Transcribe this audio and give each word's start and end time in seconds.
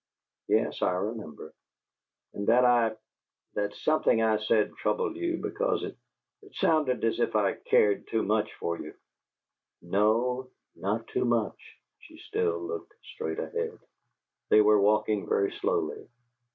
"Yes; 0.47 0.81
I 0.81 0.93
remember." 0.93 1.53
"And 2.33 2.47
that 2.47 2.65
I 2.65 2.95
that 3.53 3.75
something 3.75 4.19
I 4.19 4.37
said 4.39 4.73
troubled 4.73 5.15
you 5.15 5.37
because 5.37 5.83
it 5.83 5.95
it 6.41 6.55
sounded 6.55 7.03
as 7.03 7.19
if 7.19 7.35
I 7.35 7.53
cared 7.53 8.07
too 8.07 8.23
much 8.23 8.51
for 8.55 8.79
you" 8.79 8.95
"No; 9.99 10.49
not 10.75 11.05
too 11.05 11.25
much." 11.25 11.77
She 11.99 12.17
still 12.17 12.57
looked 12.65 12.95
straight 13.13 13.37
ahead. 13.37 13.77
They 14.49 14.61
were 14.61 14.81
walking 14.81 15.29
very 15.29 15.51
slowly. 15.51 16.07